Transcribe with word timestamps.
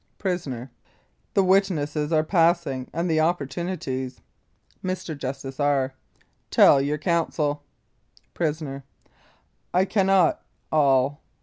PRISONER: 0.17 0.71
The 1.35 1.43
witnesses 1.43 2.11
are 2.11 2.23
passing 2.23 2.89
and 2.91 3.07
the 3.07 3.19
opportunities. 3.19 4.19
Mr. 4.83 5.15
JUSTICE 5.15 5.59
R.: 5.59 5.93
Tell 6.49 6.81
your 6.81 6.97
counsel. 6.97 7.61
PRISONER: 8.33 8.83
1 9.69 9.85
cannot 9.85 10.43
all. 10.71 11.21